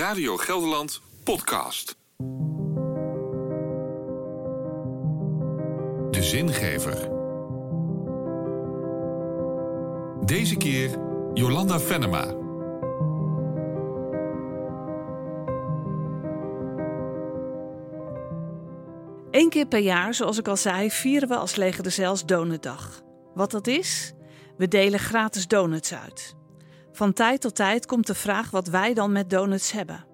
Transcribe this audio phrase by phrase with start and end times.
[0.00, 1.96] Radio Gelderland podcast.
[6.10, 7.08] De zingever.
[10.26, 10.98] Deze keer
[11.34, 12.24] Jolanda Venema.
[19.30, 23.02] Eén keer per jaar, zoals ik al zei, vieren we als Leger de Zels Donutdag.
[23.34, 24.12] Wat dat is?
[24.56, 26.38] We delen gratis donuts uit.
[27.00, 30.06] Van tijd tot tijd komt de vraag wat wij dan met donuts hebben.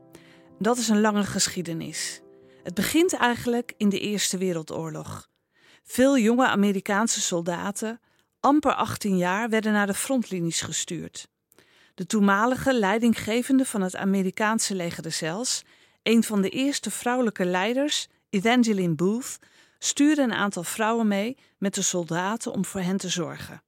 [0.58, 2.20] Dat is een lange geschiedenis.
[2.62, 5.28] Het begint eigenlijk in de Eerste Wereldoorlog.
[5.84, 8.00] Veel jonge Amerikaanse soldaten,
[8.40, 11.28] amper 18 jaar, werden naar de frontlinies gestuurd.
[11.94, 15.62] De toenmalige leidinggevende van het Amerikaanse leger de Zels,
[16.02, 19.38] een van de eerste vrouwelijke leiders, Evangeline Booth,
[19.78, 23.62] stuurde een aantal vrouwen mee met de soldaten om voor hen te zorgen.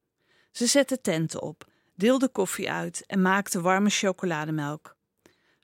[0.53, 1.67] Ze zetten tenten op,
[1.99, 4.97] deelden koffie uit en maakten warme chocolademelk.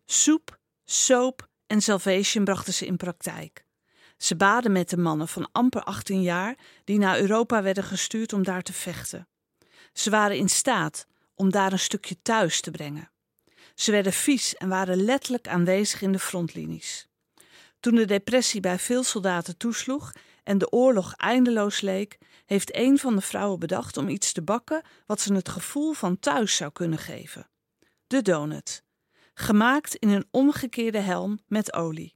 [0.06, 3.64] Soep, soap en salvation brachten ze in praktijk.
[4.16, 8.42] Ze baden met de mannen van amper 18 jaar die naar Europa werden gestuurd om
[8.42, 9.28] daar te vechten.
[9.92, 13.10] Ze waren in staat om daar een stukje thuis te brengen.
[13.74, 17.08] Ze werden vies en waren letterlijk aanwezig in de frontlinies.
[17.80, 20.12] Toen de depressie bij veel soldaten toesloeg
[20.44, 24.82] en de oorlog eindeloos leek, heeft een van de vrouwen bedacht om iets te bakken
[25.06, 27.48] wat ze het gevoel van thuis zou kunnen geven.
[28.06, 28.82] De donut.
[29.34, 32.14] Gemaakt in een omgekeerde helm met olie.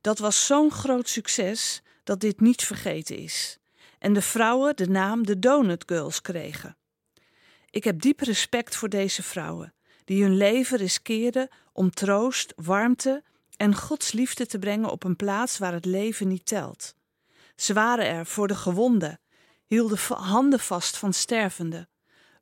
[0.00, 3.58] Dat was zo'n groot succes dat dit niet vergeten is.
[3.98, 6.76] En de vrouwen de naam de Donut Girls kregen.
[7.70, 13.22] Ik heb diep respect voor deze vrouwen, die hun leven riskeerden om troost, warmte
[13.56, 16.94] en Gods liefde te brengen op een plaats waar het leven niet telt.
[17.56, 19.20] Ze waren er voor de gewonden,
[19.64, 21.88] hielden handen vast van stervenden,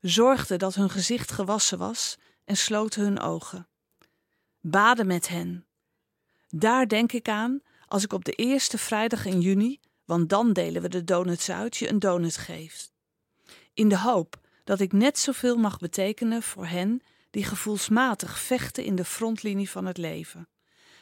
[0.00, 3.68] zorgden dat hun gezicht gewassen was en sloten hun ogen.
[4.60, 5.66] Baden met hen.
[6.48, 10.82] Daar denk ik aan als ik op de eerste vrijdag in juni, want dan delen
[10.82, 12.92] we de donuts uit, je een donut geeft.
[13.74, 18.94] In de hoop dat ik net zoveel mag betekenen voor hen die gevoelsmatig vechten in
[18.94, 20.48] de frontlinie van het leven.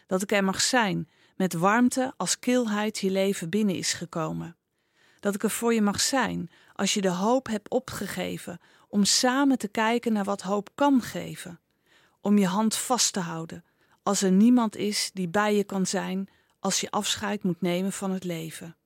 [0.07, 4.57] Dat ik er mag zijn met warmte als kilheid je leven binnen is gekomen.
[5.21, 9.59] Dat ik er voor je mag zijn als je de hoop hebt opgegeven om samen
[9.59, 11.61] te kijken naar wat hoop kan geven.
[12.21, 13.65] Om je hand vast te houden
[14.03, 16.29] als er niemand is die bij je kan zijn
[16.59, 18.77] als je afscheid moet nemen van het leven.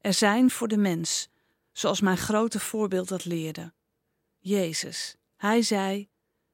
[0.00, 1.28] Er zijn voor de mens,
[1.72, 3.72] zoals mijn grote voorbeeld dat leerde.
[4.38, 6.08] Jezus, hij zei: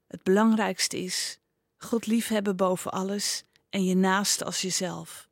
[0.06, 1.38] Het belangrijkste is
[1.76, 5.28] God liefhebben boven alles en je naaste als jezelf.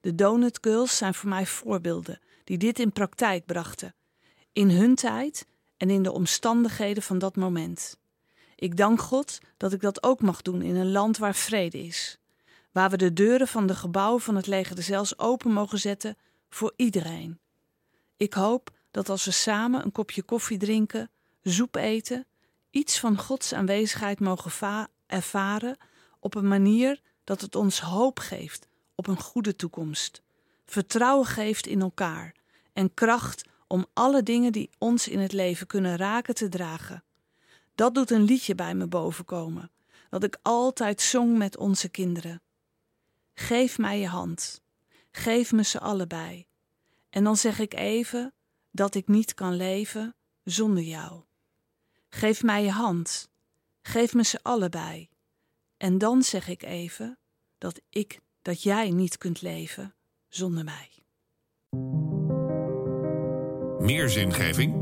[0.00, 3.94] De Donut Girls zijn voor mij voorbeelden die dit in praktijk brachten,
[4.52, 7.98] in hun tijd en in de omstandigheden van dat moment.
[8.56, 12.18] Ik dank God dat ik dat ook mag doen in een land waar vrede is,
[12.72, 16.16] waar we de deuren van de gebouwen van het leger zelfs open mogen zetten
[16.48, 17.38] voor iedereen.
[18.16, 21.10] Ik hoop dat als we samen een kopje koffie drinken,
[21.42, 22.26] soep eten,
[22.70, 25.76] iets van Gods aanwezigheid mogen ervaren
[26.20, 30.22] op een manier dat het ons hoop geeft op een goede toekomst,
[30.66, 32.34] vertrouwen geeft in elkaar
[32.72, 37.04] en kracht om alle dingen die ons in het leven kunnen raken te dragen.
[37.74, 39.70] Dat doet een liedje bij me bovenkomen,
[40.10, 42.42] dat ik altijd zong met onze kinderen.
[43.34, 44.60] Geef mij je hand,
[45.10, 46.46] geef me ze allebei.
[47.10, 48.32] En dan zeg ik even
[48.70, 50.14] dat ik niet kan leven
[50.44, 51.22] zonder jou.
[52.08, 53.28] Geef mij je hand,
[53.82, 55.08] geef me ze allebei.
[55.84, 57.18] En dan zeg ik even
[57.58, 59.94] dat ik, dat jij niet kunt leven
[60.28, 60.90] zonder mij.
[63.78, 64.74] Meer zingeving?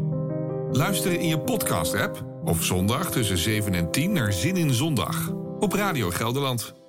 [0.70, 5.72] Luister in je podcast-app of zondag tussen 7 en 10 naar Zin in Zondag op
[5.72, 6.81] Radio Gelderland.